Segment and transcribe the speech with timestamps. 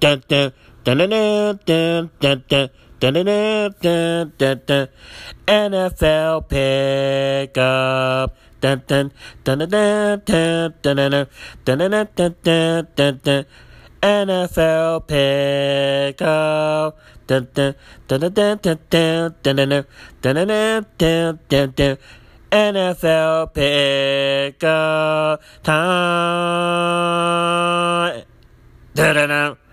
[0.00, 0.50] dun dun
[0.84, 2.68] dun dun dun dun dun.
[3.00, 4.86] Dun, dun.
[5.46, 8.34] NFL pickup.
[8.60, 9.10] Dun, dun,
[9.44, 10.96] dun, dun, dun, dun,
[11.64, 11.78] dun,
[12.42, 13.44] dun, dun, dun.
[14.02, 16.90] NFL pickup.
[17.28, 17.72] Dun, dun,
[18.08, 18.78] dun, dun, dun,
[19.42, 19.56] dun,
[20.98, 21.96] dun, dun, dun.
[22.50, 25.78] NFL pickup time.
[28.94, 29.67] Dun, dun.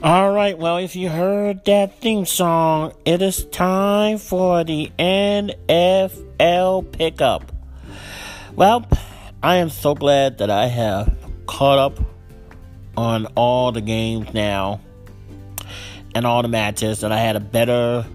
[0.00, 6.92] All right, well, if you heard that theme song, it is time for the NFL
[6.92, 7.50] pickup.
[8.54, 8.86] Well,
[9.42, 11.12] I am so glad that I have
[11.46, 11.98] caught up
[12.96, 14.80] on all the games now
[16.14, 18.06] and all the matches, that I had a better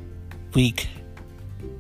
[0.54, 0.88] week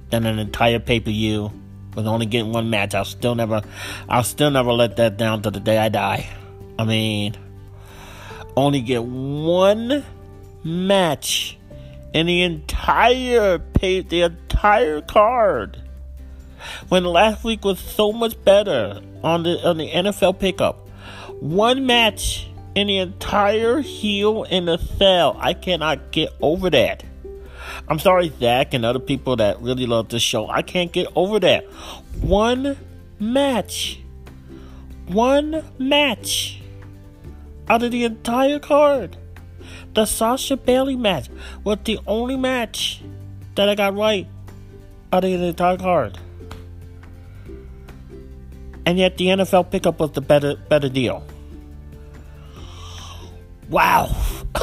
[0.09, 1.49] than an entire pay per view
[1.95, 2.93] with only getting one match.
[2.93, 3.61] I'll still never,
[4.09, 6.27] I'll still never let that down to the day I die.
[6.77, 7.37] I mean,
[8.55, 10.03] only get one
[10.63, 11.57] match
[12.13, 15.81] in the entire pay the entire card.
[16.87, 20.87] When last week was so much better on the on the NFL pickup.
[21.39, 25.35] One match in the entire Hell in the cell.
[25.39, 27.03] I cannot get over that.
[27.87, 30.47] I'm sorry, Zach, and other people that really love this show.
[30.47, 31.65] I can't get over that.
[32.21, 32.77] One
[33.19, 33.99] match.
[35.07, 36.62] One match
[37.67, 39.17] out of the entire card.
[39.93, 41.29] The Sasha Bayley match
[41.63, 43.01] was the only match
[43.55, 44.27] that I got right
[45.11, 46.17] out of the entire card.
[48.85, 51.23] And yet the NFL pickup was the better better deal.
[53.69, 54.13] Wow.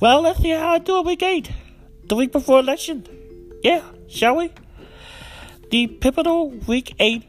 [0.00, 1.50] well, let's see how I do it week eight.
[2.08, 3.06] The week before election.
[3.62, 4.50] Yeah, shall we?
[5.70, 7.24] The pivotal week eight,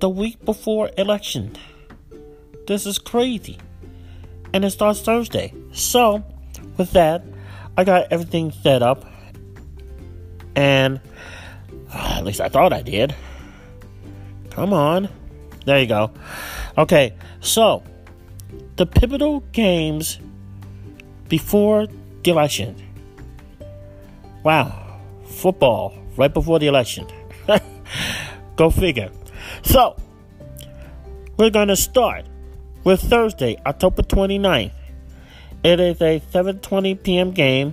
[0.00, 1.56] the week before election.
[2.66, 3.58] This is crazy.
[4.52, 5.52] And it starts Thursday.
[5.72, 6.24] So,
[6.76, 7.24] with that,
[7.76, 9.04] I got everything set up.
[10.54, 11.00] And
[11.92, 13.14] uh, at least I thought I did.
[14.50, 15.08] Come on.
[15.66, 16.12] There you go.
[16.76, 17.82] Okay, so
[18.76, 20.18] the pivotal games
[21.28, 21.86] before
[22.22, 22.76] the election.
[24.42, 25.00] Wow.
[25.26, 27.06] Football right before the election.
[28.56, 29.10] go figure.
[29.62, 29.96] So,
[31.36, 32.26] we're going to start
[32.84, 34.72] with Thursday, October 29th.
[35.64, 37.30] It is a 7:20 p.m.
[37.32, 37.72] game.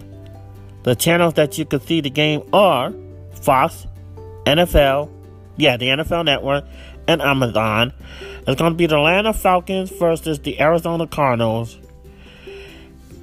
[0.84, 2.94] The channels that you can see the game are
[3.42, 3.86] Fox,
[4.46, 5.12] NFL,
[5.58, 6.66] yeah, the NFL Network,
[7.08, 7.94] and Amazon.
[8.48, 11.78] It's going to be the Atlanta Falcons versus the Arizona Cardinals.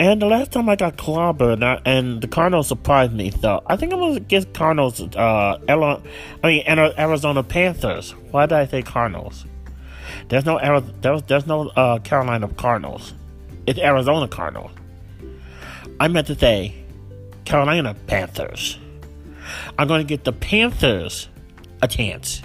[0.01, 3.93] And the last time I got clobbered, and the Cardinals surprised me, so I think
[3.93, 8.13] I'm going to get Cardinals, uh, I mean, and Arizona Panthers.
[8.31, 9.45] Why did I say Cardinals?
[10.29, 10.59] There's no
[11.01, 13.15] there's, there's no uh, Carolina Cardinals.
[13.67, 14.71] It's Arizona Cardinals.
[16.01, 16.75] I meant to say
[17.45, 18.79] Carolina Panthers.
[19.79, 21.29] I'm going to get the Panthers
[21.83, 22.43] a chance.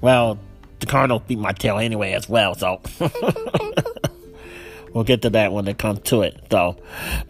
[0.00, 0.38] Well,
[0.80, 2.80] the Cardinals beat my tail anyway as well, so
[4.92, 6.40] we'll get to that when it comes to it.
[6.50, 6.76] So,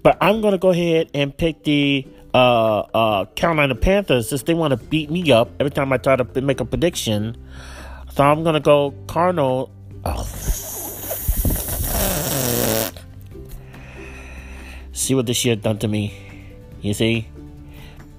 [0.02, 4.54] but I'm going to go ahead and pick the uh, uh, Carolina Panthers since they
[4.54, 7.36] want to beat me up every time I try to make a prediction.
[8.18, 9.70] So I'm gonna go Cardinal.
[10.04, 10.24] Oh.
[14.90, 16.12] See what this year done to me.
[16.80, 17.28] You see?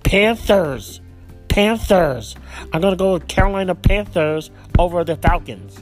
[0.06, 1.02] Panthers.
[1.50, 2.38] Panthers.
[2.72, 5.78] I'm gonna go with Carolina Panthers over the Falcons.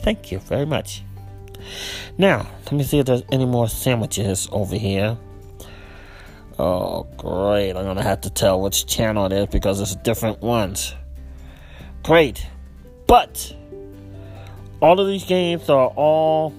[0.00, 1.02] Thank you very much.
[2.18, 5.16] Now, let me see if there's any more sandwiches over here.
[6.58, 7.70] Oh, great.
[7.70, 10.94] I'm going to have to tell which channel it is because it's different ones.
[12.02, 12.46] Great.
[13.06, 13.54] But
[14.80, 16.54] all of these games are all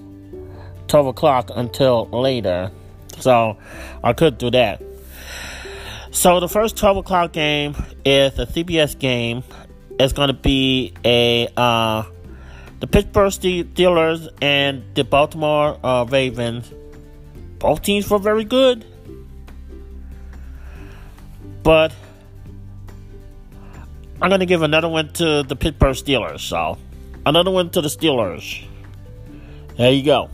[0.88, 2.70] 12 o'clock until later.
[3.18, 3.56] So
[4.02, 4.82] I could do that.
[6.10, 7.74] So the first 12 o'clock game
[8.04, 9.42] is a CBS game.
[9.98, 12.04] It's going to be a uh,
[12.80, 16.70] the Pittsburgh Steelers and the Baltimore uh, Ravens.
[17.58, 18.84] Both teams were very good.
[21.62, 21.92] But
[24.20, 26.40] I'm going to give another one to the Pittsburgh Steelers.
[26.40, 26.78] So,
[27.26, 28.64] another one to the Steelers.
[29.76, 30.30] There you go.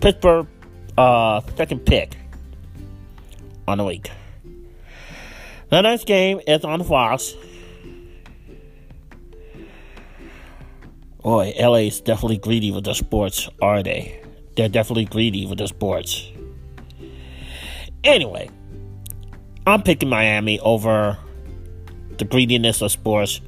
[0.00, 0.46] Pittsburgh,
[0.96, 2.16] uh, second pick
[3.66, 4.10] on the week.
[5.70, 7.34] The next game is on Fox.
[11.22, 14.22] Boy, LA is definitely greedy with the sports, are they?
[14.56, 16.30] They're definitely greedy with the sports.
[18.04, 18.50] Anyway,
[19.66, 21.18] I'm picking Miami over
[22.18, 23.40] the greediness of sports.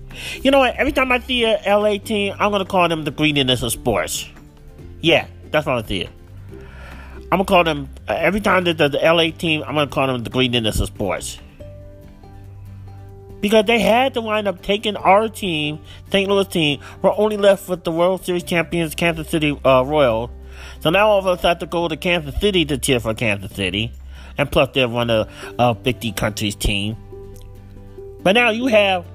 [0.43, 0.77] You know what?
[0.77, 4.29] Every time I see a LA team, I'm gonna call them the greediness of sports.
[5.01, 6.09] Yeah, that's what I see.
[7.33, 9.63] I'm gonna call them uh, every time that the, the LA team.
[9.63, 11.39] I'm gonna call them the greediness of sports
[13.41, 15.79] because they had to wind up taking our team,
[16.11, 16.29] St.
[16.29, 16.81] Louis team.
[17.03, 20.31] We're only left with the World Series champions, Kansas City uh, Royals.
[20.81, 23.53] So now all of us have to go to Kansas City to cheer for Kansas
[23.53, 23.93] City,
[24.39, 25.29] and plus they're one of
[25.59, 26.97] uh, 50 countries team.
[28.27, 29.07] But now you have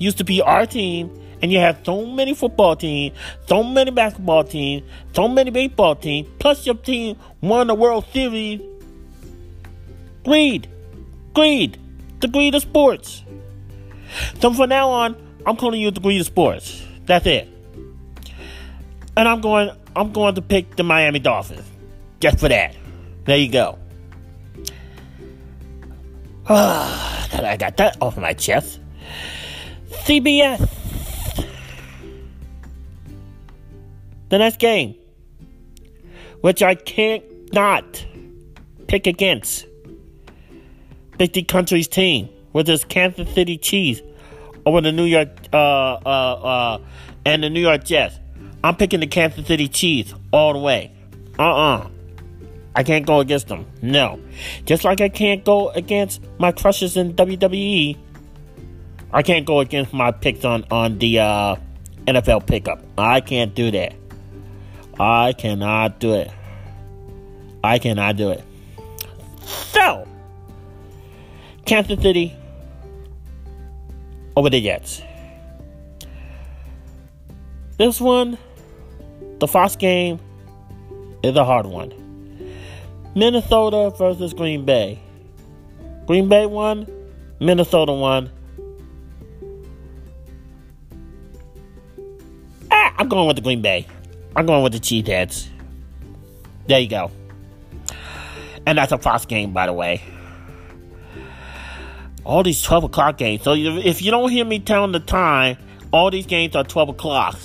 [0.00, 1.08] used to be our team,
[1.40, 3.16] and you have so many football teams,
[3.46, 4.82] so many basketball teams,
[5.12, 8.60] so many baseball teams, plus your team won the World Series.
[10.24, 10.68] Greed,
[11.32, 11.78] greed,
[12.18, 13.22] the greed of sports.
[14.40, 15.14] So from now on,
[15.46, 16.84] I'm calling you the greed of sports.
[17.04, 17.48] That's it.
[19.16, 21.70] And I'm going, I'm going to pick the Miami Dolphins,
[22.18, 22.74] just for that.
[23.26, 23.78] There you go.
[26.48, 27.15] Ah.
[27.44, 28.80] I got that off my chest.
[29.90, 30.68] CBS.
[34.28, 34.96] The next game,
[36.40, 38.04] which I can't not
[38.88, 39.66] pick against.
[41.18, 44.02] 50 countries team with this Kansas City Chiefs
[44.66, 46.78] over the New York uh, uh, uh,
[47.24, 48.18] and the New York Jets.
[48.62, 50.92] I'm picking the Kansas City Chiefs all the way.
[51.38, 51.88] Uh-uh.
[52.76, 53.64] I can't go against them.
[53.80, 54.20] No.
[54.66, 57.96] Just like I can't go against my crushes in WWE,
[59.12, 61.56] I can't go against my picks on, on the uh,
[62.06, 62.84] NFL pickup.
[62.98, 63.94] I can't do that.
[65.00, 66.30] I cannot do it.
[67.64, 68.44] I cannot do it.
[69.72, 70.06] So,
[71.64, 72.36] Kansas City
[74.36, 75.00] over the Jets.
[77.78, 78.36] This one,
[79.38, 80.20] the Fox game,
[81.22, 82.05] is a hard one.
[83.16, 85.00] Minnesota versus Green Bay.
[86.06, 86.86] Green Bay won,
[87.40, 88.30] Minnesota won.
[92.70, 93.86] Ah, I'm going with the Green Bay.
[94.36, 95.48] I'm going with the Cheeseheads.
[96.66, 97.10] There you go.
[98.66, 100.02] And that's a Fox game, by the way.
[102.22, 103.42] All these 12 o'clock games.
[103.44, 105.56] So if you don't hear me telling the time,
[105.90, 107.38] all these games are 12 o'clock.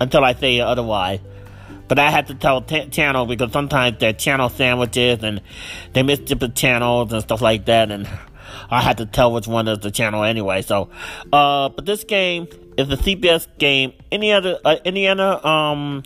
[0.00, 1.20] Until I say otherwise.
[1.88, 5.40] But I had to tell t- channel because sometimes they're channel sandwiches and
[5.92, 7.90] they miss different channels and stuff like that.
[7.90, 8.08] And
[8.70, 10.62] I had to tell which one is the channel anyway.
[10.62, 10.90] So,
[11.32, 13.92] uh, but this game is a CBS game.
[14.10, 16.02] Any other, uh, Indiana, um,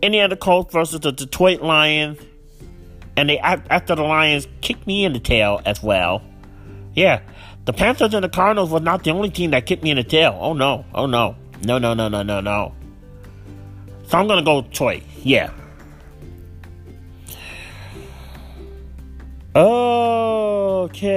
[0.00, 2.18] Indiana Colts versus the Detroit Lions.
[3.16, 6.22] And they, after the Lions kicked me in the tail as well.
[6.94, 7.20] Yeah,
[7.64, 10.04] the Panthers and the Cardinals were not the only team that kicked me in the
[10.04, 10.36] tail.
[10.40, 12.74] Oh no, oh no, no, no, no, no, no, no.
[14.12, 15.02] So I'm gonna go Detroit.
[15.22, 15.50] Yeah.
[19.56, 21.08] Okay.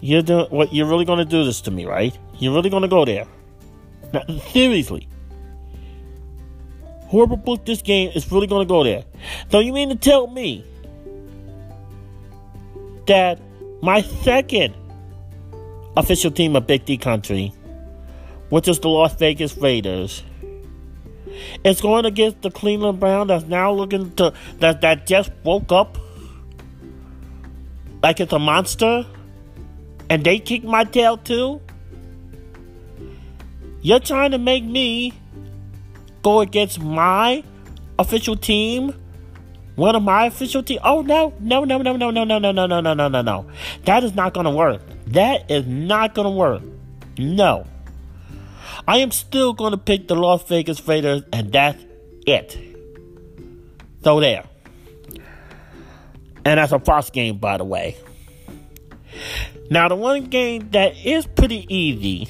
[0.00, 0.72] You're doing what?
[0.72, 2.16] You're really gonna do this to me, right?
[2.38, 3.26] You're really gonna go there?
[4.14, 5.06] Now, seriously.
[7.10, 9.04] Whoever booked this game is really gonna go there.
[9.50, 10.64] So you mean to tell me
[13.06, 13.38] that
[13.82, 14.74] my second
[15.98, 17.52] official team of Big D Country
[18.52, 20.22] which is the Las Vegas Raiders.
[21.64, 25.96] It's going against the Cleveland Brown that's now looking to that that just woke up
[28.02, 29.06] like it's a monster,
[30.10, 31.62] and they kick my tail too.
[33.80, 35.14] You're trying to make me
[36.20, 37.42] go against my
[37.98, 38.94] official team,
[39.76, 40.78] one of my official team.
[40.84, 43.46] Oh no, no, no, no, no, no, no, no, no, no, no, no, no, no.
[43.86, 44.82] That is not gonna work.
[45.06, 46.60] That is not gonna work.
[47.16, 47.66] No.
[48.86, 51.82] I am still going to pick the Las Vegas Raiders, and that's
[52.26, 52.58] it.
[54.02, 54.44] So there.
[56.44, 57.96] And that's a Fox game, by the way.
[59.70, 62.28] Now, the one game that is pretty easy.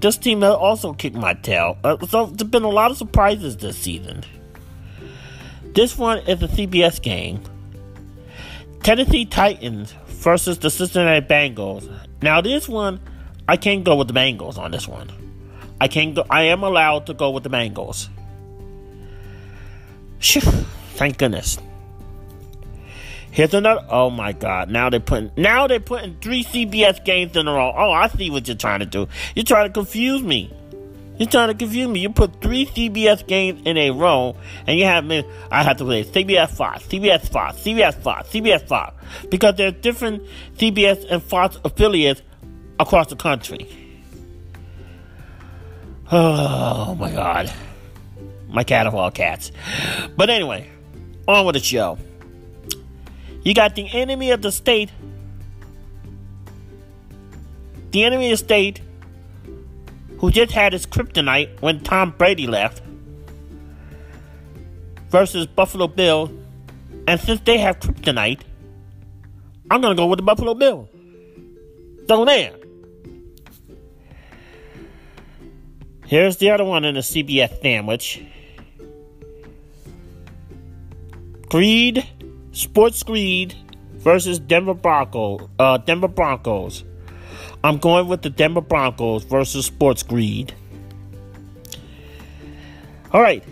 [0.00, 1.76] This team has also kicked my tail.
[1.84, 4.24] Uh, so there's been a lot of surprises this season.
[5.74, 7.42] This one is a CBS game.
[8.82, 11.90] Tennessee Titans versus the Cincinnati Bengals.
[12.22, 13.00] Now, this one
[13.50, 15.10] I can't go with the Bengals on this one.
[15.80, 16.24] I can't go.
[16.30, 18.08] I am allowed to go with the Bengals.
[20.94, 21.58] Thank goodness.
[23.32, 23.84] Here's another.
[23.88, 24.70] Oh my God!
[24.70, 25.32] Now they're putting.
[25.36, 27.74] Now they're putting three CBS games in a row.
[27.76, 29.08] Oh, I see what you're trying to do.
[29.34, 30.54] You're trying to confuse me.
[31.18, 31.98] You're trying to confuse me.
[31.98, 34.36] You put three CBS games in a row,
[34.68, 35.24] and you have me.
[35.50, 38.94] I have to play CBS Fox, CBS Fox, CBS Fox, CBS Fox,
[39.28, 40.22] because there's different
[40.56, 42.22] CBS and Fox affiliates
[42.80, 43.68] across the country.
[46.10, 47.52] Oh my god.
[48.48, 49.52] My cat of all cats.
[50.16, 50.68] But anyway,
[51.28, 51.98] on with the show.
[53.44, 54.90] You got the enemy of the state.
[57.92, 58.80] The enemy of the state
[60.18, 62.82] who just had his kryptonite when Tom Brady left
[65.10, 66.32] versus Buffalo Bill.
[67.06, 68.40] And since they have kryptonite,
[69.70, 70.88] I'm going to go with the Buffalo Bill.
[72.08, 72.59] So there.
[76.10, 78.20] Here's the other one in the CBS sandwich.
[81.48, 82.04] Greed,
[82.50, 83.54] Sports Greed
[83.92, 85.48] versus Denver Broncos.
[85.56, 86.82] Uh, Denver Broncos.
[87.62, 90.52] I'm going with the Denver Broncos versus Sports Greed.
[93.12, 93.44] All right.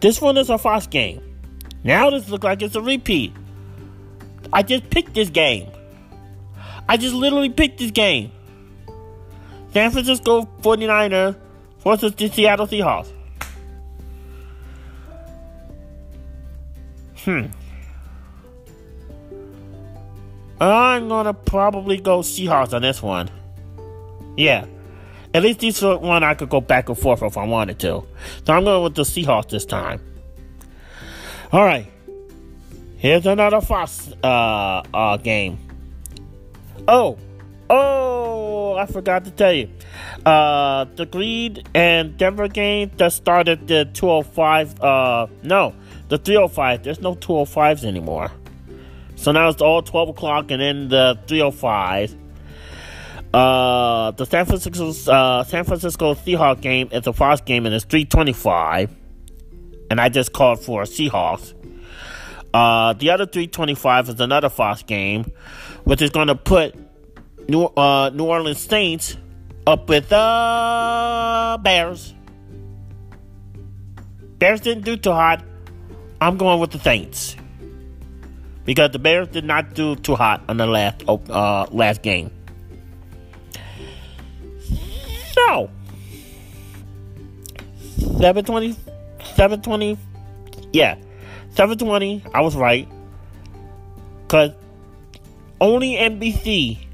[0.00, 1.22] This one is a Fox game.
[1.84, 3.32] Now this looks like it's a repeat.
[4.52, 5.68] I just picked this game.
[6.88, 8.32] I just literally picked this game.
[9.72, 11.36] San Francisco 49ers
[11.78, 13.12] versus the Seattle Seahawks.
[17.24, 17.46] Hmm.
[20.60, 23.30] I'm gonna probably go Seahawks on this one.
[24.36, 24.66] Yeah.
[25.32, 28.04] At least this one I could go back and forth if I wanted to.
[28.44, 30.00] So I'm going with the Seahawks this time.
[31.52, 31.86] Alright.
[32.96, 35.58] Here's another Fox uh, uh, game.
[36.86, 37.16] Oh,
[37.70, 38.49] oh,
[38.80, 39.68] I forgot to tell you.
[40.24, 44.80] Uh, the Greed and Denver game that started the 205.
[44.80, 45.74] Uh, no,
[46.08, 46.82] the 305.
[46.82, 48.30] There's no 205s anymore.
[49.16, 52.16] So now it's all 12 o'clock and then the 305.
[53.32, 57.84] Uh, the San Francisco uh, San Francisco Seahawks game is a Fox game and it's
[57.84, 58.96] 325.
[59.90, 61.52] And I just called for Seahawks.
[62.54, 65.30] Uh, the other 325 is another Fox game,
[65.84, 66.74] which is going to put
[67.50, 69.16] New, uh, New Orleans Saints
[69.66, 72.14] up with the uh, Bears.
[74.38, 75.44] Bears didn't do too hot.
[76.20, 77.34] I'm going with the Saints
[78.64, 82.30] because the Bears did not do too hot on the last uh, last game.
[85.32, 85.70] So,
[87.98, 88.76] 720,
[89.34, 89.98] 720,
[90.72, 90.94] yeah,
[91.50, 92.86] 720, I was right.
[94.22, 94.52] Because
[95.60, 96.89] only NBC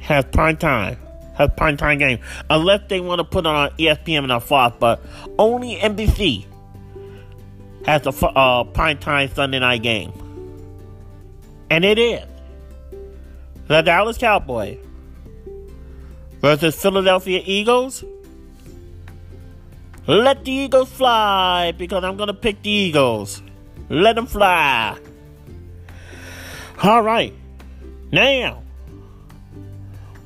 [0.00, 0.96] has prime time,
[1.34, 2.18] has prime time game.
[2.50, 5.00] Unless they want to put on ESPN and on Fox, but
[5.38, 6.46] only NBC
[7.86, 10.12] has a uh, prime time Sunday night game.
[11.70, 12.24] And it is
[13.66, 14.78] the Dallas Cowboys
[16.40, 18.04] versus Philadelphia Eagles.
[20.06, 23.42] Let the Eagles fly because I'm going to pick the Eagles.
[23.88, 24.96] Let them fly.
[26.82, 27.34] All right.
[28.12, 28.62] Now,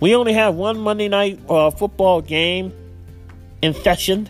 [0.00, 2.72] we only have one Monday night uh, football game
[3.62, 4.28] in session.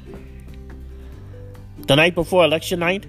[1.86, 3.06] The night before election night.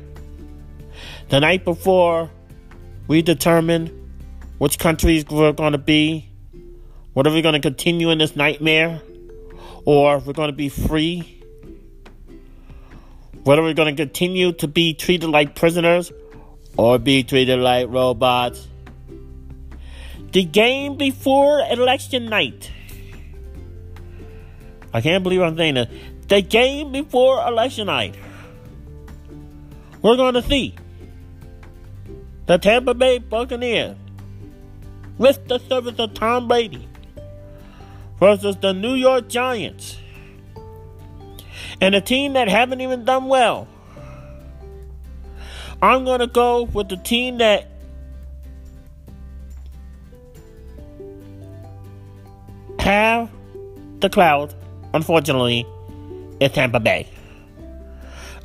[1.30, 2.30] The night before
[3.08, 3.88] we determine
[4.60, 6.30] which countries we're going to be,
[7.14, 9.02] whether we're going to continue in this nightmare,
[9.86, 11.44] or if we're going to be free,
[13.44, 16.12] whether we're going to continue to be treated like prisoners
[16.78, 18.68] or be treated like robots.
[20.32, 22.72] The game before election night.
[24.94, 25.90] I can't believe I'm saying this.
[26.28, 28.16] The game before election night.
[30.02, 30.76] We're going to see
[32.46, 33.98] the Tampa Bay Buccaneers
[35.18, 36.88] with the service of Tom Brady
[38.20, 39.98] versus the New York Giants.
[41.82, 43.68] And a team that haven't even done well.
[45.82, 47.68] I'm going to go with the team that
[52.92, 53.30] have
[54.00, 54.54] the cloud,
[54.94, 55.66] unfortunately,
[56.40, 57.08] is Tampa Bay.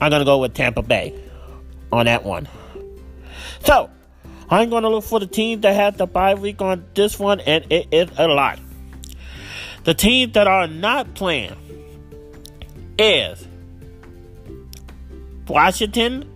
[0.00, 1.14] I'm going to go with Tampa Bay
[1.92, 2.48] on that one.
[3.64, 3.90] So,
[4.48, 7.40] I'm going to look for the team that have the bye week on this one,
[7.40, 8.60] and it is a lot.
[9.84, 11.54] The teams that are not playing
[12.98, 13.46] is
[15.48, 16.30] Washington,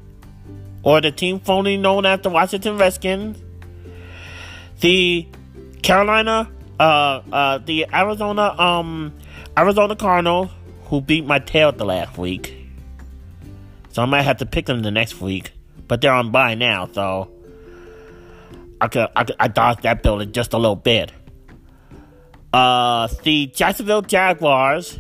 [0.83, 3.38] or the team formerly known as the Washington Redskins,
[4.81, 5.29] the
[5.83, 6.50] Carolina,
[6.81, 9.13] uh, uh, the Arizona, um,
[9.57, 10.51] Arizona Cardinals,
[10.85, 12.57] who beat my tail the last week.
[13.91, 15.53] So I might have to pick them the next week,
[15.87, 17.31] but they're on bye now, so
[18.81, 21.13] I could, I, could, I dodged that building just a little bit.
[22.53, 24.99] Uh, the Jacksonville Jaguars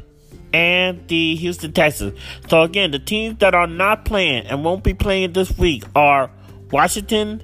[0.52, 2.18] and the Houston Texans.
[2.48, 6.30] So again, the teams that are not playing and won't be playing this week are
[6.70, 7.42] Washington,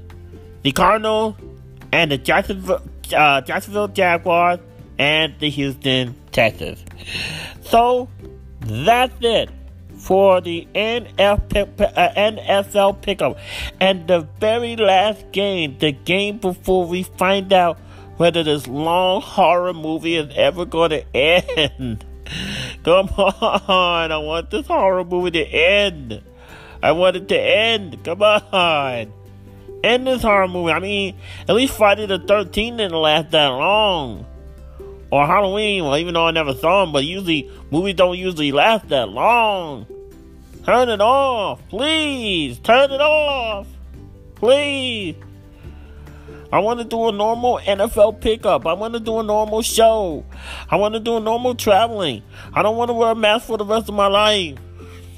[0.63, 1.37] the Cardinals,
[1.91, 4.61] and the Jacksonville, uh, Jacksonville Jaguars
[4.99, 6.85] and the Houston Texans.
[7.63, 8.09] So
[8.61, 9.51] that's it
[9.99, 13.39] for the NFL uh, pickup.
[13.81, 17.79] And the very last game, the game before we find out
[18.17, 22.05] whether this long horror movie is ever going to end.
[22.85, 26.23] Come on, I want this horror movie to end.
[26.83, 28.05] I want it to end.
[28.05, 29.13] Come on.
[29.87, 30.73] End this horror movie.
[30.73, 31.17] I mean,
[31.49, 34.27] at least Friday the 13th didn't last that long.
[35.13, 38.89] Or Halloween, well, even though I never saw them, but usually, movies don't usually last
[38.89, 39.87] that long.
[40.65, 42.59] Turn it off, please.
[42.59, 43.69] Turn it off,
[44.35, 45.15] please.
[46.53, 48.67] I want to do a normal NFL pickup.
[48.67, 50.25] I want to do a normal show.
[50.69, 52.25] I want to do a normal traveling.
[52.53, 54.59] I don't want to wear a mask for the rest of my life.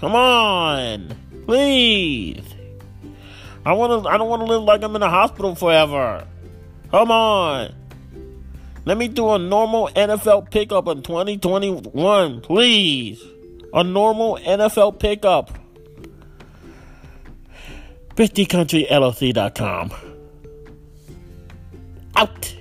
[0.01, 2.58] Come on, please.
[3.69, 4.09] I want to.
[4.09, 6.27] I don't want to live like I'm in a hospital forever.
[6.91, 7.75] Come on.
[8.87, 13.23] Let me do a normal NFL pickup in 2021, please.
[13.75, 15.53] A normal NFL pickup.
[18.15, 19.93] 50countryllc.com.
[22.17, 22.58] Out.